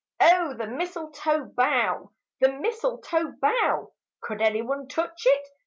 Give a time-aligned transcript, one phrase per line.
[0.19, 2.09] O the mistletoe bough,
[2.39, 3.91] the mistletoe bough!
[4.21, 5.47] Could anyone touch It